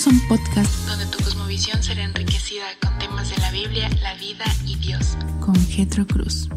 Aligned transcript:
es 0.00 0.06
un 0.06 0.20
podcast 0.28 0.88
donde 0.88 1.04
tu 1.06 1.22
cosmovisión 1.22 1.82
será 1.82 2.02
enriquecida 2.02 2.64
con 2.80 2.98
temas 2.98 3.28
de 3.28 3.36
la 3.36 3.50
Biblia, 3.50 3.90
la 4.00 4.14
vida 4.14 4.46
y 4.64 4.76
Dios. 4.76 5.18
Con 5.40 5.54
Getro 5.68 6.06
Cruz. 6.06 6.48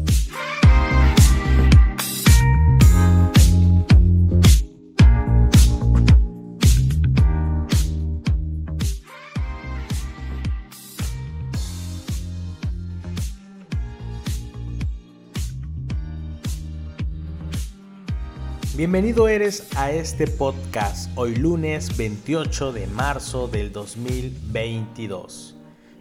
Bienvenido 18.76 19.28
eres 19.28 19.68
a 19.76 19.92
este 19.92 20.26
podcast 20.26 21.08
hoy 21.14 21.36
lunes 21.36 21.96
28 21.96 22.72
de 22.72 22.88
marzo 22.88 23.46
del 23.46 23.70
2022. 23.70 25.54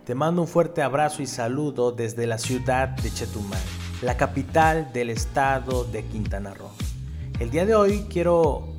Te 0.03 0.15
mando 0.15 0.41
un 0.41 0.47
fuerte 0.47 0.81
abrazo 0.81 1.21
y 1.21 1.27
saludo 1.27 1.91
desde 1.91 2.25
la 2.25 2.39
ciudad 2.39 2.89
de 2.89 3.13
Chetumal, 3.13 3.61
la 4.01 4.17
capital 4.17 4.91
del 4.91 5.11
estado 5.11 5.83
de 5.83 6.03
Quintana 6.05 6.55
Roo. 6.55 6.71
El 7.39 7.51
día 7.51 7.67
de 7.67 7.75
hoy 7.75 8.07
quiero 8.09 8.73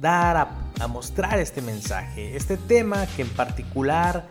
dar 0.00 0.36
a, 0.36 0.70
a 0.78 0.86
mostrar 0.86 1.40
este 1.40 1.62
mensaje, 1.62 2.36
este 2.36 2.56
tema 2.56 3.08
que 3.16 3.22
en 3.22 3.30
particular 3.30 4.28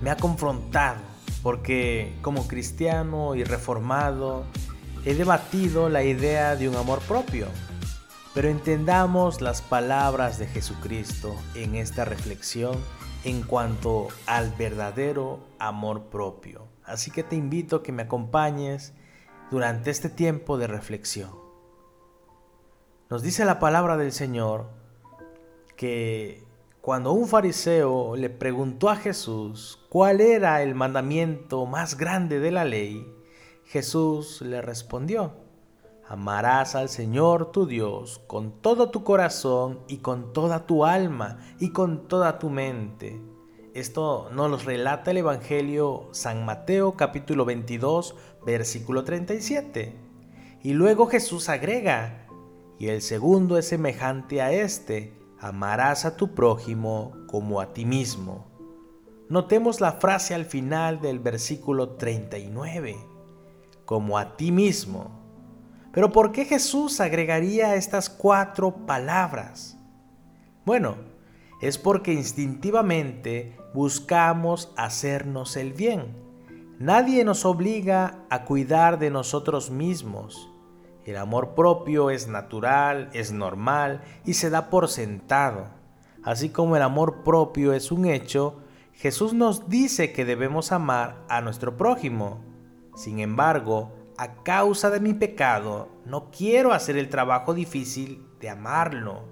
me 0.00 0.08
ha 0.08 0.16
confrontado, 0.16 1.00
porque 1.42 2.14
como 2.22 2.48
cristiano 2.48 3.34
y 3.34 3.44
reformado 3.44 4.46
he 5.04 5.12
debatido 5.12 5.90
la 5.90 6.02
idea 6.02 6.56
de 6.56 6.66
un 6.66 6.76
amor 6.76 7.00
propio 7.00 7.48
pero 8.38 8.50
entendamos 8.50 9.40
las 9.40 9.62
palabras 9.62 10.38
de 10.38 10.46
Jesucristo 10.46 11.34
en 11.56 11.74
esta 11.74 12.04
reflexión 12.04 12.76
en 13.24 13.42
cuanto 13.42 14.06
al 14.26 14.52
verdadero 14.52 15.40
amor 15.58 16.04
propio. 16.04 16.68
Así 16.84 17.10
que 17.10 17.24
te 17.24 17.34
invito 17.34 17.74
a 17.74 17.82
que 17.82 17.90
me 17.90 18.04
acompañes 18.04 18.94
durante 19.50 19.90
este 19.90 20.08
tiempo 20.08 20.56
de 20.56 20.68
reflexión. 20.68 21.32
Nos 23.10 23.22
dice 23.22 23.44
la 23.44 23.58
palabra 23.58 23.96
del 23.96 24.12
Señor 24.12 24.66
que 25.74 26.44
cuando 26.80 27.10
un 27.10 27.26
fariseo 27.26 28.14
le 28.14 28.30
preguntó 28.30 28.88
a 28.88 28.94
Jesús 28.94 29.84
cuál 29.88 30.20
era 30.20 30.62
el 30.62 30.76
mandamiento 30.76 31.66
más 31.66 31.96
grande 31.96 32.38
de 32.38 32.52
la 32.52 32.64
ley, 32.64 33.04
Jesús 33.64 34.42
le 34.42 34.62
respondió, 34.62 35.47
Amarás 36.08 36.74
al 36.74 36.88
Señor 36.88 37.52
tu 37.52 37.66
Dios 37.66 38.22
con 38.26 38.62
todo 38.62 38.88
tu 38.88 39.04
corazón 39.04 39.80
y 39.88 39.98
con 39.98 40.32
toda 40.32 40.64
tu 40.66 40.86
alma 40.86 41.38
y 41.60 41.70
con 41.72 42.08
toda 42.08 42.38
tu 42.38 42.48
mente. 42.48 43.20
Esto 43.74 44.30
nos 44.32 44.50
lo 44.50 44.56
relata 44.56 45.10
el 45.10 45.18
Evangelio 45.18 46.08
San 46.12 46.46
Mateo 46.46 46.96
capítulo 46.96 47.44
22 47.44 48.16
versículo 48.46 49.04
37. 49.04 49.94
Y 50.62 50.72
luego 50.72 51.08
Jesús 51.08 51.50
agrega, 51.50 52.26
y 52.78 52.88
el 52.88 53.02
segundo 53.02 53.58
es 53.58 53.68
semejante 53.68 54.40
a 54.40 54.50
este, 54.50 55.12
amarás 55.38 56.06
a 56.06 56.16
tu 56.16 56.34
prójimo 56.34 57.12
como 57.26 57.60
a 57.60 57.74
ti 57.74 57.84
mismo. 57.84 58.46
Notemos 59.28 59.82
la 59.82 59.92
frase 59.92 60.34
al 60.34 60.46
final 60.46 61.02
del 61.02 61.18
versículo 61.18 61.90
39, 61.96 62.96
como 63.84 64.16
a 64.16 64.38
ti 64.38 64.50
mismo. 64.52 65.17
Pero 65.98 66.12
¿por 66.12 66.30
qué 66.30 66.44
Jesús 66.44 67.00
agregaría 67.00 67.74
estas 67.74 68.08
cuatro 68.08 68.86
palabras? 68.86 69.76
Bueno, 70.64 70.94
es 71.60 71.76
porque 71.76 72.12
instintivamente 72.12 73.56
buscamos 73.74 74.72
hacernos 74.76 75.56
el 75.56 75.72
bien. 75.72 76.14
Nadie 76.78 77.24
nos 77.24 77.44
obliga 77.44 78.20
a 78.30 78.44
cuidar 78.44 79.00
de 79.00 79.10
nosotros 79.10 79.72
mismos. 79.72 80.48
El 81.04 81.16
amor 81.16 81.56
propio 81.56 82.10
es 82.10 82.28
natural, 82.28 83.10
es 83.12 83.32
normal 83.32 84.00
y 84.24 84.34
se 84.34 84.50
da 84.50 84.70
por 84.70 84.86
sentado. 84.86 85.66
Así 86.22 86.50
como 86.50 86.76
el 86.76 86.82
amor 86.82 87.24
propio 87.24 87.72
es 87.72 87.90
un 87.90 88.06
hecho, 88.06 88.60
Jesús 88.92 89.34
nos 89.34 89.68
dice 89.68 90.12
que 90.12 90.24
debemos 90.24 90.70
amar 90.70 91.24
a 91.28 91.40
nuestro 91.40 91.76
prójimo. 91.76 92.38
Sin 92.94 93.18
embargo, 93.18 93.97
a 94.18 94.42
causa 94.42 94.90
de 94.90 94.98
mi 94.98 95.14
pecado, 95.14 95.88
no 96.04 96.32
quiero 96.32 96.72
hacer 96.72 96.96
el 96.96 97.08
trabajo 97.08 97.54
difícil 97.54 98.26
de 98.40 98.48
amarlo. 98.48 99.22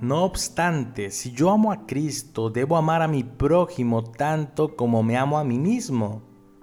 No 0.00 0.24
obstante, 0.24 1.10
si 1.10 1.32
yo 1.32 1.50
amo 1.50 1.70
a 1.70 1.84
Cristo, 1.84 2.48
debo 2.48 2.78
amar 2.78 3.02
a 3.02 3.08
mi 3.08 3.24
prójimo 3.24 4.02
tanto 4.02 4.74
como 4.74 5.02
me 5.02 5.18
amo 5.18 5.38
a 5.38 5.44
mí 5.44 5.58
mismo, 5.58 6.22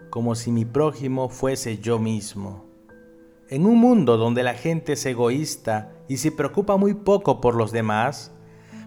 como 0.09 0.33
si 0.33 0.51
mi 0.51 0.65
prójimo 0.65 1.29
fuese 1.29 1.77
yo 1.77 1.99
mismo. 1.99 2.65
En 3.49 3.67
un 3.67 3.77
mundo 3.77 4.17
donde 4.17 4.41
la 4.41 4.55
gente 4.55 4.93
es 4.93 5.05
egoísta 5.05 5.93
y 6.07 6.17
se 6.17 6.31
preocupa 6.31 6.75
muy 6.75 6.95
poco 6.95 7.39
por 7.39 7.53
los 7.53 7.71
demás, 7.71 8.33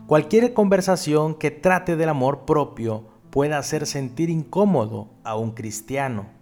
cualquier 0.08 0.54
conversación 0.54 1.36
que 1.36 1.52
trate 1.52 1.94
del 1.94 2.08
amor 2.08 2.44
propio 2.44 3.04
puede 3.30 3.54
hacer 3.54 3.86
sentir 3.86 4.28
incómodo 4.28 5.14
a 5.22 5.36
un 5.36 5.52
cristiano. 5.52 6.41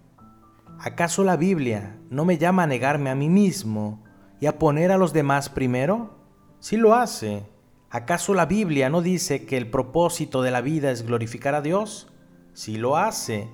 ¿Acaso 0.82 1.24
la 1.24 1.36
Biblia 1.36 1.98
no 2.08 2.24
me 2.24 2.38
llama 2.38 2.62
a 2.62 2.66
negarme 2.66 3.10
a 3.10 3.14
mí 3.14 3.28
mismo 3.28 4.02
y 4.40 4.46
a 4.46 4.58
poner 4.58 4.90
a 4.90 4.96
los 4.96 5.12
demás 5.12 5.50
primero? 5.50 6.16
Sí 6.58 6.78
lo 6.78 6.94
hace. 6.94 7.44
¿Acaso 7.90 8.32
la 8.32 8.46
Biblia 8.46 8.88
no 8.88 9.02
dice 9.02 9.44
que 9.44 9.58
el 9.58 9.68
propósito 9.68 10.40
de 10.40 10.50
la 10.50 10.62
vida 10.62 10.90
es 10.90 11.04
glorificar 11.04 11.54
a 11.54 11.60
Dios? 11.60 12.10
Sí 12.54 12.78
lo 12.78 12.96
hace. 12.96 13.46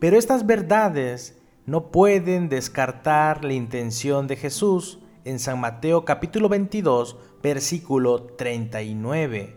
Pero 0.00 0.18
estas 0.18 0.44
verdades 0.44 1.40
no 1.64 1.90
pueden 1.90 2.50
descartar 2.50 3.42
la 3.42 3.54
intención 3.54 4.26
de 4.26 4.36
Jesús 4.36 4.98
en 5.24 5.38
San 5.38 5.58
Mateo 5.58 6.04
capítulo 6.04 6.50
22 6.50 7.16
versículo 7.42 8.22
39, 8.22 9.56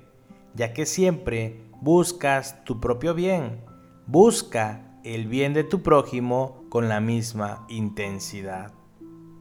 ya 0.56 0.72
que 0.72 0.86
siempre 0.86 1.66
buscas 1.82 2.64
tu 2.64 2.80
propio 2.80 3.14
bien, 3.14 3.60
busca 4.08 4.98
el 5.04 5.28
bien 5.28 5.54
de 5.54 5.66
tu 5.66 5.82
prójimo 5.82 6.59
con 6.70 6.88
la 6.88 7.00
misma 7.02 7.66
intensidad. 7.68 8.74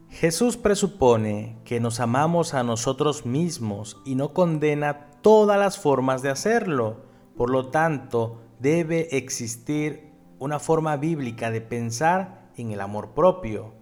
Jesús 0.09 0.57
presupone 0.57 1.57
que 1.63 1.79
nos 1.79 1.99
amamos 1.99 2.53
a 2.53 2.63
nosotros 2.63 3.25
mismos 3.25 4.01
y 4.05 4.15
no 4.15 4.33
condena 4.33 5.11
todas 5.21 5.59
las 5.59 5.77
formas 5.77 6.21
de 6.21 6.29
hacerlo. 6.29 7.03
Por 7.37 7.51
lo 7.51 7.67
tanto, 7.67 8.41
debe 8.59 9.15
existir 9.15 10.11
una 10.39 10.59
forma 10.59 10.97
bíblica 10.97 11.51
de 11.51 11.61
pensar 11.61 12.49
en 12.57 12.71
el 12.71 12.81
amor 12.81 13.11
propio. 13.11 13.73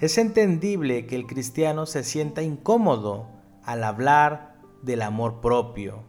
Es 0.00 0.18
entendible 0.18 1.06
que 1.06 1.16
el 1.16 1.26
cristiano 1.26 1.86
se 1.86 2.04
sienta 2.04 2.42
incómodo 2.42 3.28
al 3.62 3.84
hablar 3.84 4.56
del 4.82 5.02
amor 5.02 5.40
propio. 5.40 6.04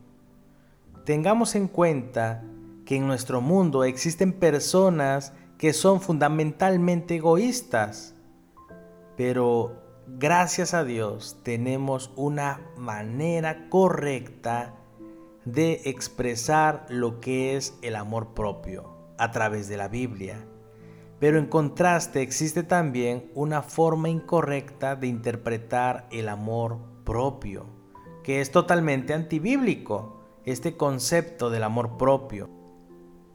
Tengamos 1.06 1.56
en 1.56 1.68
cuenta 1.68 2.44
que 2.86 2.96
en 2.96 3.08
nuestro 3.08 3.42
mundo 3.42 3.84
existen 3.84 4.32
personas 4.32 5.34
que 5.58 5.74
son 5.74 6.02
fundamentalmente 6.02 7.16
egoístas, 7.16 8.16
pero 9.16 9.84
gracias 10.08 10.74
a 10.74 10.84
Dios 10.84 11.40
tenemos 11.44 12.12
una 12.16 12.62
manera 12.78 13.70
correcta 13.70 14.76
de 15.46 15.82
expresar 15.86 16.86
lo 16.90 17.20
que 17.20 17.56
es 17.56 17.78
el 17.82 17.96
amor 17.96 18.34
propio 18.34 18.98
a 19.18 19.32
través 19.32 19.68
de 19.68 19.78
la 19.78 19.88
Biblia. 19.88 20.46
Pero 21.20 21.40
en 21.40 21.48
contraste 21.48 22.22
existe 22.22 22.64
también 22.64 23.32
una 23.34 23.64
forma 23.64 24.10
incorrecta 24.10 24.96
de 24.96 25.08
interpretar 25.08 26.08
el 26.12 26.30
amor 26.30 26.78
propio, 27.04 27.66
que 28.24 28.42
es 28.42 28.52
totalmente 28.52 29.14
antibíblico, 29.14 30.22
este 30.46 30.78
concepto 30.78 31.50
del 31.50 31.64
amor 31.64 31.98
propio. 31.98 32.57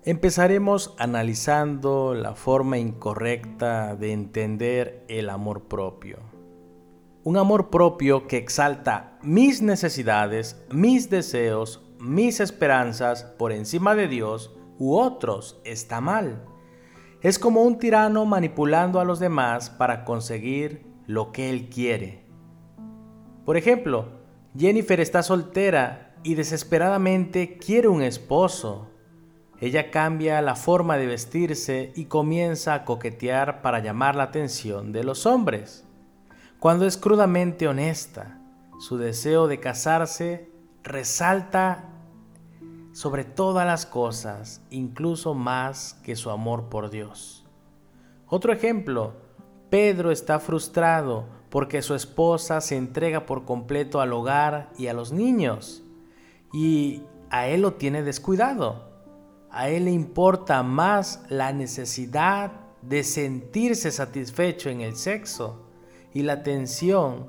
Empezaremos 0.04 0.96
analizando 0.99 2.14
la 2.14 2.34
forma 2.34 2.76
incorrecta 2.76 3.94
de 3.94 4.12
entender 4.12 5.04
el 5.06 5.31
amor 5.31 5.69
propio. 5.69 6.19
Un 7.22 7.37
amor 7.37 7.70
propio 7.70 8.26
que 8.26 8.37
exalta 8.37 9.16
mis 9.22 9.62
necesidades, 9.62 10.60
mis 10.72 11.08
deseos, 11.08 11.88
mis 12.00 12.40
esperanzas 12.40 13.22
por 13.22 13.52
encima 13.52 13.94
de 13.94 14.08
Dios 14.08 14.52
u 14.76 14.96
otros 14.96 15.60
está 15.64 16.00
mal. 16.00 16.46
Es 17.20 17.38
como 17.38 17.62
un 17.62 17.78
tirano 17.78 18.26
manipulando 18.26 18.98
a 18.98 19.05
los 19.05 19.20
demás 19.20 19.70
para 19.70 20.05
conseguir 20.05 20.84
lo 21.06 21.31
que 21.31 21.48
él 21.48 21.69
quiere. 21.69 22.26
Por 23.44 23.56
ejemplo, 23.56 24.08
Jennifer 24.58 24.98
está 24.98 25.22
soltera 25.22 26.16
y 26.25 26.34
desesperadamente 26.34 27.56
quiere 27.56 27.87
un 27.87 28.02
esposo 28.02 28.88
ella 29.62 29.92
cambia 29.92 30.42
la 30.42 30.56
forma 30.56 30.96
de 30.96 31.06
vestirse 31.06 31.92
y 31.94 32.06
comienza 32.06 32.74
a 32.74 32.84
coquetear 32.84 33.62
para 33.62 33.78
llamar 33.78 34.16
la 34.16 34.24
atención 34.24 34.90
de 34.90 35.04
los 35.04 35.24
hombres. 35.24 35.84
Cuando 36.58 36.84
es 36.84 36.96
crudamente 36.96 37.68
honesta, 37.68 38.40
su 38.80 38.98
deseo 38.98 39.46
de 39.46 39.60
casarse 39.60 40.50
resalta 40.82 41.90
sobre 42.90 43.22
todas 43.22 43.64
las 43.64 43.86
cosas, 43.86 44.62
incluso 44.70 45.32
más 45.32 45.94
que 46.02 46.16
su 46.16 46.30
amor 46.30 46.68
por 46.68 46.90
Dios. 46.90 47.46
Otro 48.26 48.52
ejemplo, 48.52 49.12
Pedro 49.70 50.10
está 50.10 50.40
frustrado 50.40 51.26
porque 51.50 51.82
su 51.82 51.94
esposa 51.94 52.60
se 52.60 52.76
entrega 52.76 53.26
por 53.26 53.44
completo 53.44 54.00
al 54.00 54.12
hogar 54.12 54.72
y 54.76 54.88
a 54.88 54.92
los 54.92 55.12
niños 55.12 55.84
y 56.52 57.04
a 57.30 57.46
él 57.46 57.62
lo 57.62 57.74
tiene 57.74 58.02
descuidado. 58.02 58.91
A 59.54 59.69
él 59.69 59.84
le 59.84 59.90
importa 59.90 60.62
más 60.62 61.22
la 61.28 61.52
necesidad 61.52 62.52
de 62.81 63.04
sentirse 63.04 63.90
satisfecho 63.90 64.70
en 64.70 64.81
el 64.81 64.96
sexo 64.96 65.66
y 66.14 66.22
la 66.22 66.43
tensión 66.43 67.26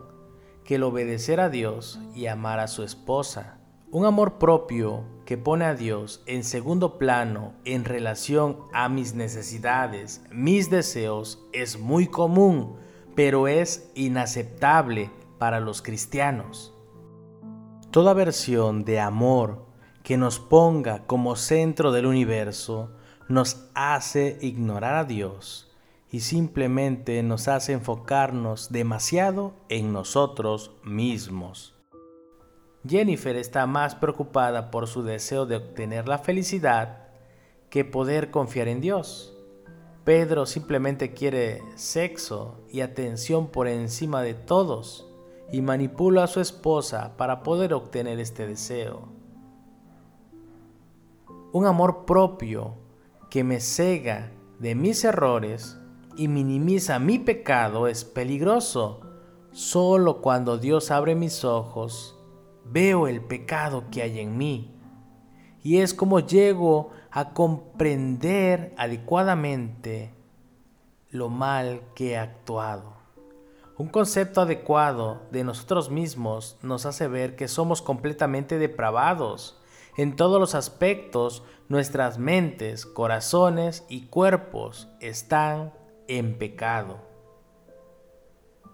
que 0.64 0.76
el 0.76 0.84
obedecer 0.84 1.42
a 1.42 1.50
Dios 1.50 2.00
y 2.16 2.28
amar 2.28 2.62
a 2.62 2.70
su 2.70 2.84
esposa. 2.84 3.58
Un 3.92 4.06
amor 4.06 4.40
propio 4.40 5.04
que 5.26 5.38
pone 5.38 5.66
a 5.66 5.76
Dios 5.76 6.24
en 6.26 6.46
segundo 6.46 6.98
plano 6.98 7.56
en 7.66 7.84
relación 7.84 8.58
a 8.72 8.88
mis 8.88 9.16
necesidades, 9.16 10.22
mis 10.32 10.70
deseos, 10.70 11.46
es 11.52 11.78
muy 11.78 12.08
común, 12.08 12.78
pero 13.16 13.50
es 13.50 13.92
inaceptable 13.96 15.12
para 15.40 15.60
los 15.60 15.82
cristianos. 15.82 16.74
Toda 17.92 18.14
versión 18.14 18.86
de 18.86 19.02
amor 19.02 19.73
que 20.04 20.18
nos 20.18 20.40
ponga 20.40 21.06
como 21.08 21.36
centro 21.36 21.92
del 21.92 22.06
universo 22.06 22.92
nos 23.30 23.66
hace 23.74 24.38
ignorar 24.42 24.96
a 24.96 25.06
Dios 25.06 25.72
y 26.12 26.20
simplemente 26.20 27.24
nos 27.24 27.48
hace 27.48 27.74
enfocarnos 27.74 28.72
demasiado 28.72 29.54
en 29.70 29.94
nosotros 29.94 30.72
mismos. 30.84 31.74
Jennifer 32.88 33.38
está 33.38 33.66
más 33.66 33.96
preocupada 33.96 34.70
por 34.70 34.88
su 34.88 35.04
deseo 35.04 35.46
de 35.46 35.56
obtener 35.56 36.08
la 36.08 36.20
felicidad 36.20 37.08
que 37.70 37.86
poder 37.86 38.30
confiar 38.30 38.68
en 38.68 38.82
Dios. 38.82 39.34
Pedro 40.04 40.46
simplemente 40.46 41.14
quiere 41.14 41.64
sexo 41.76 42.60
y 42.70 42.82
atención 42.82 43.48
por 43.48 43.70
encima 43.70 44.22
de 44.22 44.34
todos 44.34 45.10
y 45.52 45.62
manipula 45.62 46.26
a 46.26 46.28
su 46.28 46.42
esposa 46.42 47.16
para 47.16 47.42
poder 47.42 47.74
obtener 47.74 48.20
este 48.20 48.46
deseo. 48.46 49.23
Un 51.54 51.68
amor 51.68 52.06
propio 52.06 52.74
que 53.30 53.44
me 53.44 53.60
cega 53.60 54.32
de 54.58 54.74
mis 54.74 55.04
errores 55.04 55.78
y 56.18 56.28
minimiza 56.28 56.98
mi 56.98 57.20
pecado 57.20 57.88
es 57.88 58.04
peligroso. 58.04 59.02
Solo 59.52 60.20
cuando 60.20 60.58
Dios 60.58 60.90
abre 60.90 61.14
mis 61.14 61.46
ojos 61.46 62.20
veo 62.66 63.08
el 63.08 63.22
pecado 63.22 63.84
que 63.92 64.02
hay 64.02 64.20
en 64.20 64.36
mí. 64.36 64.76
Y 65.62 65.78
es 65.78 65.94
como 65.94 66.22
llego 66.22 66.90
a 67.12 67.34
comprender 67.34 68.74
adecuadamente 68.76 70.12
lo 71.12 71.30
mal 71.30 71.82
que 71.94 72.14
he 72.14 72.18
actuado. 72.18 72.94
Un 73.78 73.90
concepto 73.90 74.42
adecuado 74.42 75.22
de 75.32 75.44
nosotros 75.44 75.92
mismos 75.92 76.58
nos 76.64 76.88
hace 76.88 77.08
ver 77.08 77.36
que 77.36 77.48
somos 77.48 77.84
completamente 77.84 78.58
depravados. 78.58 79.60
En 79.96 80.16
todos 80.16 80.40
los 80.40 80.56
aspectos, 80.56 81.44
nuestras 81.70 82.18
mentes, 82.18 82.86
corazones 82.86 83.86
y 83.90 84.08
cuerpos 84.08 84.90
están 85.00 85.74
en 86.08 86.38
pecado. 86.38 87.14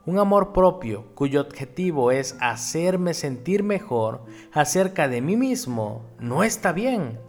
Un 0.06 0.18
amor 0.18 0.54
propio 0.54 1.14
cuyo 1.16 1.42
objetivo 1.42 2.12
es 2.12 2.38
hacerme 2.40 3.14
sentir 3.14 3.64
mejor 3.64 4.24
acerca 4.54 5.10
de 5.10 5.22
mí 5.22 5.36
mismo 5.36 6.06
no 6.20 6.44
está 6.44 6.72
bien. 6.72 7.20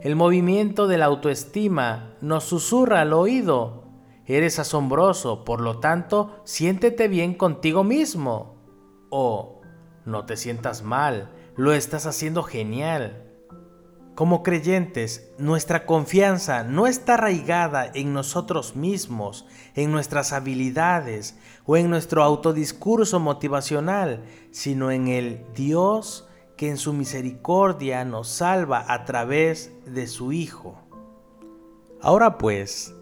El 0.00 0.16
movimiento 0.16 0.86
de 0.86 0.96
la 0.96 1.06
autoestima 1.06 2.14
nos 2.20 2.44
susurra 2.44 3.00
al 3.00 3.12
oído. 3.12 3.82
Eres 4.26 4.60
asombroso, 4.60 5.44
por 5.44 5.60
lo 5.60 5.80
tanto, 5.80 6.40
siéntete 6.44 7.08
bien 7.08 7.34
contigo 7.34 7.82
mismo. 7.82 8.54
O, 9.10 9.60
no 10.06 10.24
te 10.24 10.36
sientas 10.36 10.82
mal, 10.82 11.32
lo 11.56 11.72
estás 11.72 12.06
haciendo 12.06 12.44
genial. 12.44 13.29
Como 14.20 14.42
creyentes, 14.42 15.32
nuestra 15.38 15.86
confianza 15.86 16.62
no 16.62 16.86
está 16.86 17.14
arraigada 17.14 17.90
en 17.94 18.12
nosotros 18.12 18.76
mismos, 18.76 19.46
en 19.74 19.92
nuestras 19.92 20.34
habilidades 20.34 21.38
o 21.64 21.78
en 21.78 21.88
nuestro 21.88 22.22
autodiscurso 22.22 23.18
motivacional, 23.18 24.22
sino 24.50 24.90
en 24.90 25.08
el 25.08 25.46
Dios 25.54 26.28
que 26.58 26.68
en 26.68 26.76
su 26.76 26.92
misericordia 26.92 28.04
nos 28.04 28.28
salva 28.28 28.84
a 28.88 29.06
través 29.06 29.72
de 29.86 30.06
su 30.06 30.32
Hijo. 30.32 30.76
Ahora 32.02 32.36
pues, 32.36 32.94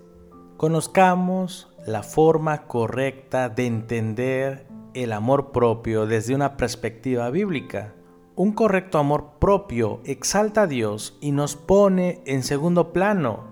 conozcamos 0.56 1.68
la 1.84 2.04
forma 2.04 2.68
correcta 2.68 3.48
de 3.48 3.66
entender 3.66 4.68
el 4.94 5.12
amor 5.12 5.50
propio 5.50 6.06
desde 6.06 6.36
una 6.36 6.56
perspectiva 6.56 7.28
bíblica. 7.30 7.96
Un 8.38 8.52
correcto 8.52 8.98
amor 8.98 9.32
propio 9.40 10.00
exalta 10.04 10.62
a 10.62 10.66
Dios 10.68 11.18
y 11.20 11.32
nos 11.32 11.56
pone 11.56 12.22
en 12.24 12.44
segundo 12.44 12.92
plano. 12.92 13.48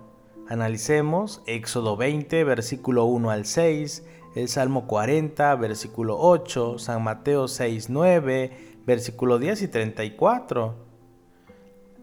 Analicemos 0.48 1.42
Éxodo 1.44 1.96
20, 1.96 2.44
versículo 2.44 3.04
1 3.06 3.32
al 3.32 3.46
6, 3.46 4.06
el 4.36 4.46
Salmo 4.46 4.86
40, 4.86 5.56
versículo 5.56 6.16
8, 6.20 6.78
San 6.78 7.02
Mateo 7.02 7.48
6, 7.48 7.90
9, 7.90 8.82
versículo 8.86 9.40
10 9.40 9.62
y 9.62 9.66
34. 9.66 10.76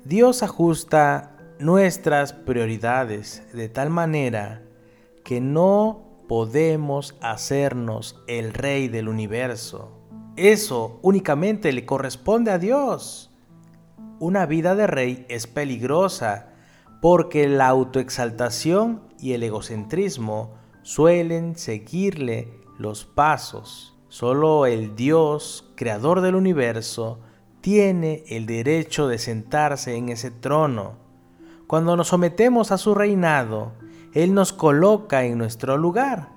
Dios 0.04 0.44
ajusta 0.44 1.38
nuestras 1.60 2.34
prioridades 2.34 3.44
de 3.54 3.70
tal 3.70 3.92
manera 3.92 4.62
que 5.24 5.40
no 5.40 6.26
podemos 6.28 7.16
hacernos 7.22 8.22
el 8.28 8.54
rey 8.54 8.90
del 8.90 9.08
universo 9.08 10.03
eso 10.36 11.00
únicamente 11.02 11.72
le 11.72 11.86
corresponde 11.86 12.52
a 12.52 12.58
Dios. 12.58 13.32
Una 14.20 14.46
vida 14.46 14.76
de 14.76 14.88
rey 14.88 15.26
es 15.30 15.48
peligrosa 15.48 16.54
porque 17.02 17.48
la 17.48 17.68
autoexaltación 17.68 19.02
y 19.20 19.34
el 19.34 19.44
egocentrismo 19.44 20.56
suelen 20.82 21.58
seguirle 21.58 22.60
los 22.78 23.06
pasos. 23.06 23.96
Solo 24.08 24.66
el 24.66 24.96
Dios, 24.96 25.72
creador 25.76 26.22
del 26.22 26.36
universo, 26.36 27.20
tiene 27.62 28.24
el 28.28 28.46
derecho 28.46 29.08
de 29.08 29.18
sentarse 29.18 29.96
en 29.96 30.10
ese 30.10 30.32
trono. 30.32 30.98
Cuando 31.68 31.96
nos 31.96 32.10
sometemos 32.10 32.72
a 32.72 32.78
su 32.78 32.96
reinado, 32.96 33.74
Él 34.14 34.34
nos 34.34 34.54
coloca 34.54 35.24
en 35.24 35.38
nuestro 35.38 35.78
lugar 35.78 36.30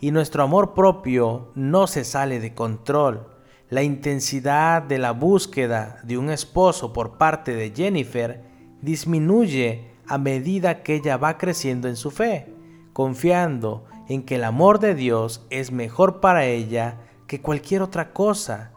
y 0.00 0.10
nuestro 0.10 0.42
amor 0.42 0.74
propio 0.74 1.50
no 1.54 1.86
se 1.86 2.04
sale 2.04 2.40
de 2.40 2.54
control. 2.54 3.29
La 3.70 3.84
intensidad 3.84 4.82
de 4.82 4.98
la 4.98 5.12
búsqueda 5.12 6.00
de 6.02 6.18
un 6.18 6.28
esposo 6.28 6.92
por 6.92 7.18
parte 7.18 7.54
de 7.54 7.70
Jennifer 7.70 8.42
disminuye 8.82 9.92
a 10.08 10.18
medida 10.18 10.82
que 10.82 10.96
ella 10.96 11.16
va 11.16 11.38
creciendo 11.38 11.86
en 11.86 11.94
su 11.94 12.10
fe, 12.10 12.52
confiando 12.92 13.84
en 14.08 14.24
que 14.24 14.34
el 14.34 14.42
amor 14.42 14.80
de 14.80 14.96
Dios 14.96 15.46
es 15.50 15.70
mejor 15.70 16.18
para 16.18 16.46
ella 16.46 16.98
que 17.28 17.40
cualquier 17.40 17.82
otra 17.82 18.12
cosa. 18.12 18.72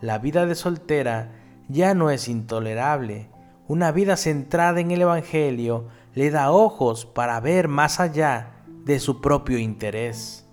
La 0.00 0.18
vida 0.18 0.44
de 0.44 0.56
soltera 0.56 1.30
ya 1.68 1.94
no 1.94 2.10
es 2.10 2.26
intolerable. 2.26 3.30
Una 3.68 3.92
vida 3.92 4.16
centrada 4.16 4.80
en 4.80 4.90
el 4.90 5.02
Evangelio 5.02 5.86
le 6.14 6.32
da 6.32 6.50
ojos 6.50 7.06
para 7.06 7.38
ver 7.38 7.68
más 7.68 8.00
allá 8.00 8.64
de 8.84 8.98
su 8.98 9.20
propio 9.20 9.58
interés. 9.58 10.48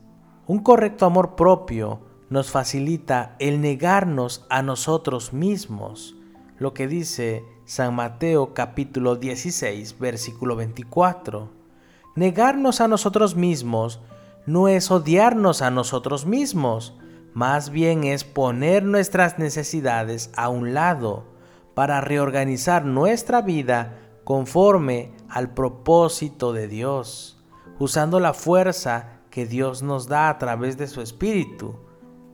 Un 0.45 0.59
correcto 0.59 1.07
amor 1.07 1.35
propio 1.35 2.08
nos 2.29 2.51
facilita 2.51 3.35
el 3.39 3.59
negarnos 3.59 4.45
a 4.49 4.61
nosotros 4.61 5.33
mismos, 5.33 6.15
lo 6.59 6.73
que 6.73 6.87
dice 6.87 7.43
San 7.65 7.95
Mateo 7.95 8.53
capítulo 8.53 9.15
16 9.15 9.97
versículo 9.97 10.55
24. 10.55 11.49
Negarnos 12.15 12.81
a 12.81 12.87
nosotros 12.87 13.35
mismos 13.35 13.99
no 14.45 14.67
es 14.67 14.91
odiarnos 14.91 15.61
a 15.61 15.71
nosotros 15.71 16.25
mismos, 16.25 16.95
más 17.33 17.71
bien 17.71 18.03
es 18.03 18.23
poner 18.23 18.83
nuestras 18.83 19.39
necesidades 19.39 20.29
a 20.35 20.49
un 20.49 20.73
lado 20.73 21.25
para 21.73 22.01
reorganizar 22.01 22.85
nuestra 22.85 23.41
vida 23.41 23.97
conforme 24.23 25.13
al 25.29 25.53
propósito 25.53 26.53
de 26.53 26.67
Dios, 26.67 27.41
usando 27.79 28.19
la 28.19 28.33
fuerza 28.33 29.21
que 29.31 29.47
Dios 29.47 29.81
nos 29.81 30.07
da 30.07 30.29
a 30.29 30.37
través 30.37 30.77
de 30.77 30.87
su 30.87 31.01
Espíritu 31.01 31.88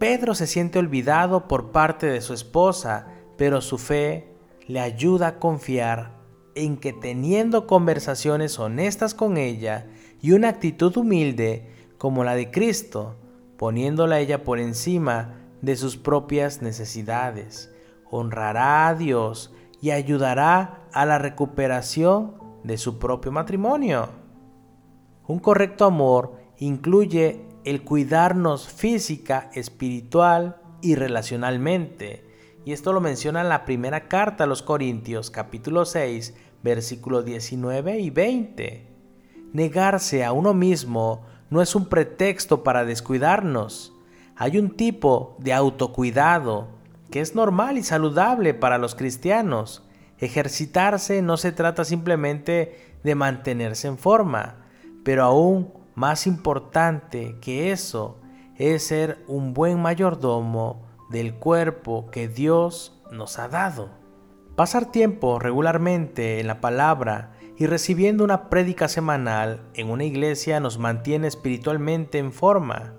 Pedro 0.07 0.35
se 0.35 0.45
siente 0.45 0.77
olvidado 0.77 1.47
por 1.47 1.71
parte 1.71 2.05
de 2.05 2.21
su 2.21 2.35
esposa, 2.35 3.07
pero 3.37 3.59
su 3.59 3.79
fe 3.79 4.35
le 4.67 4.79
ayuda 4.79 5.27
a 5.29 5.39
confiar 5.39 6.11
en 6.53 6.77
que 6.77 6.93
teniendo 6.93 7.65
conversaciones 7.65 8.59
honestas 8.59 9.15
con 9.15 9.37
ella 9.37 9.87
y 10.21 10.33
una 10.33 10.49
actitud 10.49 10.95
humilde 10.95 11.71
como 11.97 12.23
la 12.23 12.35
de 12.35 12.51
Cristo, 12.51 13.15
poniéndola 13.57 14.19
ella 14.19 14.43
por 14.43 14.59
encima 14.59 15.41
de 15.63 15.75
sus 15.75 15.97
propias 15.97 16.61
necesidades, 16.61 17.73
honrará 18.07 18.87
a 18.87 18.93
Dios 18.93 19.55
y 19.81 19.89
ayudará 19.89 20.87
a 20.93 21.07
la 21.07 21.17
recuperación 21.17 22.35
de 22.63 22.77
su 22.77 22.99
propio 22.99 23.31
matrimonio. 23.31 24.09
Un 25.25 25.39
correcto 25.39 25.83
amor 25.83 26.35
incluye 26.59 27.44
el 27.65 27.81
cuidarnos 27.81 28.67
física, 28.69 29.49
espiritual 29.53 30.57
y 30.81 30.95
relacionalmente. 30.95 32.23
Y 32.63 32.73
esto 32.73 32.93
lo 32.93 33.01
menciona 33.01 33.41
en 33.41 33.49
la 33.49 33.65
primera 33.65 34.07
carta 34.07 34.43
a 34.43 34.47
los 34.47 34.61
Corintios, 34.61 35.31
capítulo 35.31 35.85
6, 35.85 36.35
versículos 36.63 37.25
19 37.25 37.99
y 37.99 38.09
20. 38.11 38.87
Negarse 39.51 40.23
a 40.23 40.31
uno 40.31 40.53
mismo 40.53 41.25
no 41.49 41.61
es 41.61 41.75
un 41.75 41.87
pretexto 41.87 42.63
para 42.63 42.85
descuidarnos. 42.85 43.93
Hay 44.35 44.57
un 44.59 44.75
tipo 44.75 45.35
de 45.39 45.53
autocuidado 45.53 46.67
que 47.09 47.21
es 47.21 47.33
normal 47.33 47.79
y 47.79 47.83
saludable 47.83 48.53
para 48.53 48.77
los 48.77 48.93
cristianos. 48.93 49.83
Ejercitarse 50.19 51.21
no 51.23 51.37
se 51.37 51.51
trata 51.51 51.83
simplemente 51.83 52.95
de 53.03 53.15
mantenerse 53.15 53.87
en 53.87 53.97
forma, 53.97 54.65
pero 55.03 55.23
aún 55.23 55.84
más 55.95 56.27
importante 56.27 57.37
que 57.41 57.71
eso 57.71 58.19
es 58.57 58.83
ser 58.83 59.23
un 59.27 59.53
buen 59.53 59.81
mayordomo 59.81 60.83
del 61.09 61.35
cuerpo 61.35 62.09
que 62.11 62.27
Dios 62.27 63.01
nos 63.11 63.39
ha 63.39 63.47
dado. 63.47 63.89
Pasar 64.55 64.91
tiempo 64.91 65.39
regularmente 65.39 66.39
en 66.39 66.47
la 66.47 66.61
palabra 66.61 67.31
y 67.57 67.65
recibiendo 67.65 68.23
una 68.23 68.49
prédica 68.49 68.87
semanal 68.87 69.61
en 69.73 69.89
una 69.89 70.03
iglesia 70.03 70.59
nos 70.59 70.77
mantiene 70.77 71.27
espiritualmente 71.27 72.17
en 72.17 72.31
forma. 72.31 72.93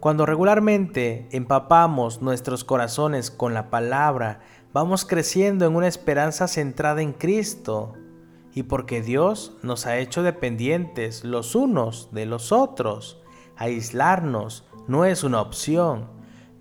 Cuando 0.00 0.26
regularmente 0.26 1.28
empapamos 1.32 2.22
nuestros 2.22 2.64
corazones 2.64 3.30
con 3.30 3.54
la 3.54 3.70
palabra, 3.70 4.40
vamos 4.72 5.04
creciendo 5.04 5.66
en 5.66 5.74
una 5.74 5.88
esperanza 5.88 6.46
centrada 6.46 7.02
en 7.02 7.12
Cristo 7.12 7.94
y 8.56 8.62
porque 8.62 9.02
Dios 9.02 9.52
nos 9.62 9.84
ha 9.84 9.98
hecho 9.98 10.22
dependientes 10.22 11.24
los 11.24 11.54
unos 11.54 12.08
de 12.12 12.24
los 12.24 12.52
otros. 12.52 13.20
Aislarnos 13.54 14.64
no 14.88 15.04
es 15.04 15.24
una 15.24 15.42
opción. 15.42 16.08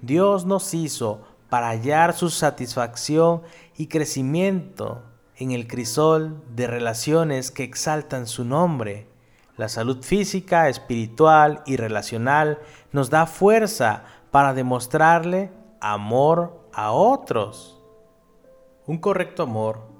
Dios 0.02 0.46
nos 0.46 0.74
hizo 0.74 1.22
para 1.50 1.70
hallar 1.70 2.12
su 2.12 2.30
satisfacción 2.30 3.44
y 3.78 3.88
crecimiento 3.88 5.04
en 5.38 5.52
el 5.52 5.68
crisol 5.68 6.44
de 6.54 6.68
relaciones 6.68 7.50
que 7.50 7.64
exaltan 7.64 8.28
su 8.28 8.44
nombre. 8.44 9.08
La 9.56 9.70
salud 9.70 10.04
física, 10.04 10.68
espiritual 10.68 11.64
y 11.66 11.78
relacional 11.78 12.60
nos 12.92 13.10
da 13.10 13.26
fuerza 13.26 14.04
para 14.32 14.54
demostrarle 14.54 15.50
amor 15.80 16.60
a 16.74 16.92
otros. 16.92 17.82
Un 18.86 18.98
correcto 18.98 19.44
amor 19.44 19.95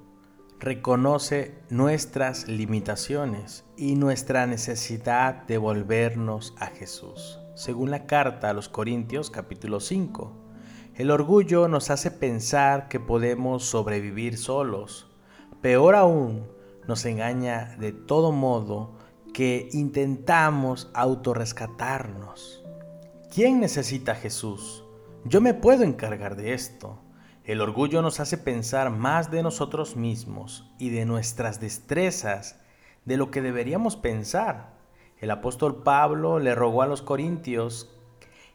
reconoce 0.58 1.54
nuestras 1.68 2.48
limitaciones 2.48 3.64
y 3.76 3.94
nuestra 3.94 4.46
necesidad 4.46 5.46
de 5.46 5.58
volvernos 5.58 6.54
a 6.58 6.66
Jesús. 6.66 7.38
Según 7.54 7.90
la 7.90 8.06
carta 8.06 8.50
a 8.50 8.52
los 8.52 8.68
Corintios 8.68 9.30
capítulo 9.30 9.80
5, 9.80 10.32
el 10.94 11.10
orgullo 11.10 11.68
nos 11.68 11.90
hace 11.90 12.10
pensar 12.10 12.88
que 12.88 13.00
podemos 13.00 13.64
sobrevivir 13.64 14.38
solos. 14.38 15.10
Peor 15.60 15.94
aún, 15.94 16.46
nos 16.86 17.04
engaña 17.04 17.76
de 17.78 17.92
todo 17.92 18.32
modo 18.32 18.94
que 19.34 19.68
intentamos 19.72 20.90
autorrescatarnos. 20.94 22.64
¿Quién 23.34 23.60
necesita 23.60 24.12
a 24.12 24.14
Jesús? 24.14 24.84
Yo 25.24 25.42
me 25.42 25.52
puedo 25.52 25.82
encargar 25.82 26.36
de 26.36 26.54
esto. 26.54 26.98
El 27.46 27.60
orgullo 27.60 28.02
nos 28.02 28.18
hace 28.18 28.38
pensar 28.38 28.90
más 28.90 29.30
de 29.30 29.40
nosotros 29.40 29.94
mismos 29.94 30.68
y 30.80 30.90
de 30.90 31.04
nuestras 31.04 31.60
destrezas 31.60 32.58
de 33.04 33.16
lo 33.16 33.30
que 33.30 33.40
deberíamos 33.40 33.94
pensar. 33.94 34.74
El 35.20 35.30
apóstol 35.30 35.84
Pablo 35.84 36.40
le 36.40 36.56
rogó 36.56 36.82
a 36.82 36.88
los 36.88 37.02
corintios 37.02 37.88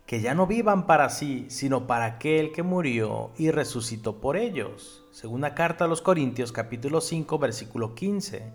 que 0.05 0.19
ya 0.19 0.33
no 0.33 0.45
vivan 0.45 0.87
para 0.87 1.09
sí, 1.09 1.45
sino 1.47 1.87
para 1.87 2.03
aquel 2.03 2.51
que 2.51 2.63
murió 2.63 3.31
y 3.37 3.51
resucitó 3.51 4.19
por 4.19 4.35
ellos. 4.35 5.05
Segunda 5.13 5.55
carta 5.55 5.85
a 5.85 5.87
los 5.87 6.01
Corintios 6.01 6.51
capítulo 6.51 6.99
5 6.99 7.39
versículo 7.39 7.95
15. 7.95 8.51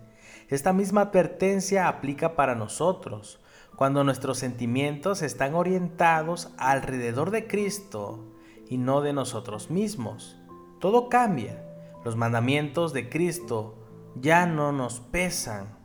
Esta 0.50 0.74
misma 0.74 1.00
advertencia 1.00 1.88
aplica 1.88 2.36
para 2.36 2.54
nosotros, 2.54 3.40
cuando 3.74 4.04
nuestros 4.04 4.36
sentimientos 4.36 5.22
están 5.22 5.54
orientados 5.54 6.50
alrededor 6.58 7.30
de 7.30 7.46
Cristo 7.46 8.35
y 8.68 8.78
no 8.78 9.00
de 9.00 9.12
nosotros 9.12 9.70
mismos. 9.70 10.36
Todo 10.80 11.08
cambia. 11.08 11.62
Los 12.04 12.16
mandamientos 12.16 12.92
de 12.92 13.08
Cristo 13.08 13.74
ya 14.14 14.46
no 14.46 14.72
nos 14.72 15.00
pesan 15.00 15.76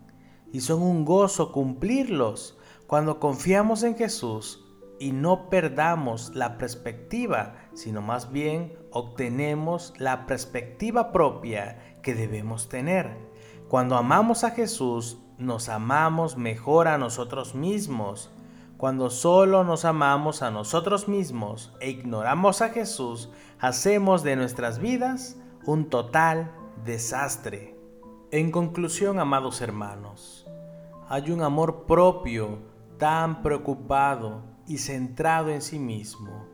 y 0.52 0.62
son 0.62 0.82
un 0.82 1.06
gozo 1.06 1.52
cumplirlos 1.52 2.58
cuando 2.88 3.20
confiamos 3.20 3.84
en 3.84 3.96
Jesús 3.96 4.66
y 5.00 5.14
no 5.14 5.50
perdamos 5.50 6.36
la 6.36 6.58
perspectiva, 6.58 7.56
sino 7.74 8.02
más 8.02 8.32
bien 8.32 8.78
obtenemos 8.92 9.94
la 9.98 10.28
perspectiva 10.28 11.12
propia 11.12 11.98
que 12.04 12.14
debemos 12.14 12.70
tener. 12.70 13.18
Cuando 13.68 13.96
amamos 13.96 14.44
a 14.44 14.52
Jesús, 14.52 15.18
nos 15.38 15.70
amamos 15.70 16.38
mejor 16.38 16.88
a 16.88 17.00
nosotros 17.00 17.56
mismos 17.56 18.30
cuando 18.82 19.12
solo 19.12 19.64
nos 19.64 19.86
amamos 19.86 20.42
a 20.42 20.50
nosotros 20.50 21.08
mismos 21.08 21.72
e 21.82 21.92
ignoramos 21.92 22.64
a 22.64 22.70
Jesús, 22.70 23.30
hacemos 23.60 24.24
de 24.24 24.36
nuestras 24.36 24.80
vidas 24.80 25.38
un 25.68 25.88
total 25.88 26.52
desastre. 26.84 27.76
En 28.32 28.50
conclusión, 28.50 29.20
amados 29.20 29.62
hermanos, 29.62 30.48
hay 31.08 31.30
un 31.30 31.44
amor 31.44 31.86
propio 31.86 32.58
tan 32.98 33.44
preocupado 33.44 34.42
y 34.66 34.80
centrado 34.80 35.50
en 35.50 35.62
sí 35.62 35.78
mismo 35.78 36.48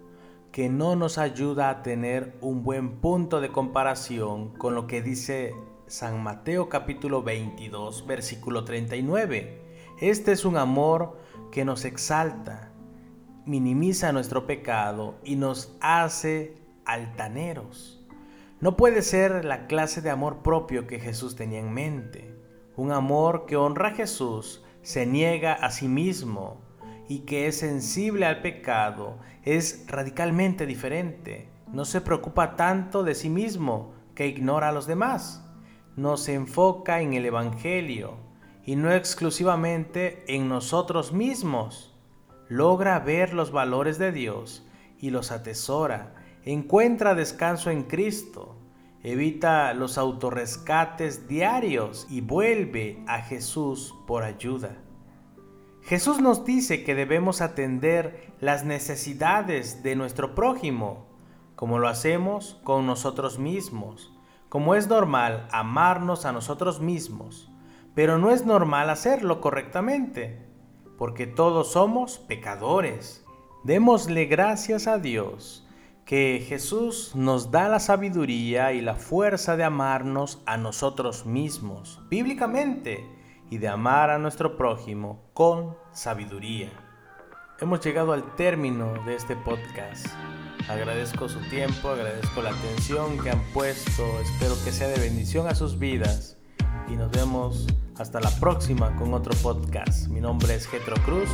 que 0.52 0.68
no 0.68 0.98
nos 0.98 1.18
ayuda 1.18 1.70
a 1.70 1.82
tener 1.82 2.38
un 2.42 2.62
buen 2.62 3.00
punto 3.00 3.40
de 3.40 3.54
comparación 3.54 4.50
con 4.58 4.76
lo 4.76 4.86
que 4.86 5.02
dice 5.02 5.56
San 5.86 6.22
Mateo 6.22 6.68
capítulo 6.68 7.24
22 7.24 8.06
versículo 8.06 8.66
39. 8.66 9.67
Este 10.00 10.32
es 10.32 10.46
un 10.46 10.58
amor 10.58 11.18
que 11.52 11.66
nos 11.66 11.84
exalta, 11.84 12.72
minimiza 13.48 14.12
nuestro 14.12 14.46
pecado 14.46 15.16
y 15.24 15.38
nos 15.38 15.76
hace 15.82 16.54
altaneros. 16.86 18.06
No 18.62 18.78
puede 18.78 19.02
ser 19.02 19.44
la 19.44 19.66
clase 19.66 20.02
de 20.02 20.12
amor 20.12 20.44
propio 20.44 20.86
que 20.86 21.00
Jesús 21.00 21.36
tenía 21.36 21.58
en 21.58 21.74
mente. 21.74 22.32
Un 22.76 22.92
amor 22.92 23.48
que 23.48 23.56
honra 23.56 23.90
a 23.90 23.96
Jesús, 23.96 24.64
se 24.84 25.08
niega 25.08 25.54
a 25.54 25.72
sí 25.72 25.88
mismo 25.88 26.62
y 27.08 27.22
que 27.22 27.48
es 27.48 27.58
sensible 27.58 28.28
al 28.28 28.44
pecado 28.44 29.18
es 29.46 29.86
radicalmente 29.88 30.68
diferente. 30.68 31.50
No 31.74 31.86
se 31.86 32.02
preocupa 32.02 32.56
tanto 32.56 33.04
de 33.04 33.16
sí 33.16 33.30
mismo 33.32 33.94
que 34.14 34.28
ignora 34.28 34.70
a 34.70 34.74
los 34.74 34.86
demás. 34.86 35.44
No 35.96 36.18
se 36.18 36.36
enfoca 36.36 37.02
en 37.02 37.14
el 37.14 37.26
Evangelio, 37.26 38.27
y 38.68 38.76
no 38.76 38.92
exclusivamente 38.92 40.26
en 40.28 40.50
nosotros 40.50 41.14
mismos. 41.14 41.96
Logra 42.50 43.00
ver 43.00 43.34
los 43.34 43.52
valores 43.52 43.98
de 43.98 44.12
Dios 44.12 44.68
y 45.00 45.10
los 45.10 45.32
atesora. 45.32 46.16
Encuentra 46.44 47.16
descanso 47.16 47.72
en 47.72 47.84
Cristo. 47.84 48.58
Evita 49.04 49.74
los 49.74 49.98
autorrescates 49.98 51.30
diarios 51.30 52.08
y 52.10 52.20
vuelve 52.20 53.02
a 53.08 53.22
Jesús 53.22 53.96
por 54.06 54.24
ayuda. 54.24 54.76
Jesús 55.82 56.20
nos 56.20 56.44
dice 56.44 56.84
que 56.84 56.94
debemos 56.94 57.40
atender 57.40 58.34
las 58.42 58.66
necesidades 58.66 59.82
de 59.82 59.96
nuestro 59.96 60.36
prójimo, 60.36 61.08
como 61.56 61.80
lo 61.80 61.88
hacemos 61.88 62.60
con 62.66 62.86
nosotros 62.86 63.40
mismos, 63.40 64.12
como 64.50 64.76
es 64.76 64.90
normal 64.90 65.48
amarnos 65.52 66.26
a 66.26 66.34
nosotros 66.34 66.82
mismos 66.82 67.50
pero 67.98 68.20
no 68.20 68.30
es 68.30 68.46
normal 68.46 68.92
hacerlo 68.92 69.42
correctamente, 69.42 70.38
porque 71.00 71.26
todos 71.26 71.72
somos 71.72 72.20
pecadores. 72.20 73.26
Démosle 73.64 74.26
gracias 74.26 74.86
a 74.86 75.00
Dios 75.00 75.68
que 76.06 76.46
Jesús 76.48 77.16
nos 77.16 77.50
da 77.50 77.68
la 77.68 77.80
sabiduría 77.80 78.72
y 78.72 78.82
la 78.82 78.94
fuerza 78.94 79.58
de 79.58 79.64
amarnos 79.64 80.44
a 80.46 80.58
nosotros 80.58 81.26
mismos, 81.26 82.00
bíblicamente, 82.08 83.04
y 83.50 83.58
de 83.58 83.68
amar 83.68 84.12
a 84.12 84.20
nuestro 84.20 84.58
prójimo 84.58 85.32
con 85.34 85.76
sabiduría. 85.92 86.70
Hemos 87.60 87.84
llegado 87.84 88.14
al 88.14 88.36
término 88.36 88.94
de 89.08 89.16
este 89.16 89.36
podcast. 89.36 90.06
Agradezco 90.70 91.28
su 91.28 91.40
tiempo, 91.50 91.90
agradezco 91.90 92.44
la 92.44 92.52
atención 92.52 93.18
que 93.18 93.32
han 93.32 93.42
puesto, 93.56 94.04
espero 94.20 94.54
que 94.64 94.72
sea 94.72 94.88
de 94.88 95.00
bendición 95.00 95.48
a 95.48 95.56
sus 95.56 95.80
vidas 95.80 96.38
y 96.90 96.96
nos 96.96 97.12
vemos 97.12 97.68
hasta 98.00 98.20
la 98.20 98.30
próxima 98.32 98.96
con 98.96 99.14
otro 99.14 99.34
podcast. 99.42 100.08
Mi 100.08 100.22
nombre 100.22 100.56
es 100.56 100.68
Getro 100.68 100.96
Cruz. 101.04 101.30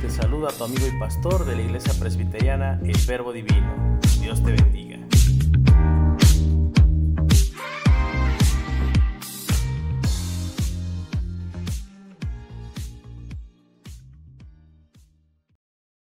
Te 0.00 0.10
saluda 0.10 0.48
tu 0.56 0.64
amigo 0.64 0.86
y 0.86 0.98
pastor 0.98 1.44
de 1.44 1.56
la 1.56 1.62
Iglesia 1.62 1.92
Presbiteriana 1.98 2.78
El 2.84 2.96
Verbo 3.06 3.32
Divino. 3.32 3.98
Dios 4.20 4.42
te 4.42 4.52
bendiga. 4.52 4.83